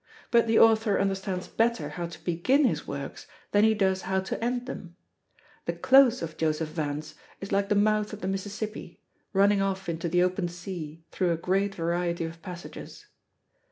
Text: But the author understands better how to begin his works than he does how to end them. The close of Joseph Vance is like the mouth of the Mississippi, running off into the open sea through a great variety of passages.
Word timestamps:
But 0.31 0.47
the 0.47 0.57
author 0.57 0.97
understands 0.99 1.47
better 1.47 1.89
how 1.89 2.07
to 2.07 2.23
begin 2.23 2.65
his 2.65 2.87
works 2.87 3.27
than 3.51 3.63
he 3.63 3.75
does 3.75 4.01
how 4.01 4.19
to 4.21 4.43
end 4.43 4.65
them. 4.65 4.95
The 5.65 5.73
close 5.73 6.23
of 6.23 6.37
Joseph 6.37 6.69
Vance 6.69 7.13
is 7.39 7.51
like 7.51 7.69
the 7.69 7.75
mouth 7.75 8.11
of 8.11 8.21
the 8.21 8.27
Mississippi, 8.27 8.99
running 9.31 9.61
off 9.61 9.87
into 9.87 10.09
the 10.09 10.23
open 10.23 10.47
sea 10.47 11.03
through 11.11 11.31
a 11.33 11.37
great 11.37 11.75
variety 11.75 12.23
of 12.25 12.41
passages. 12.41 13.05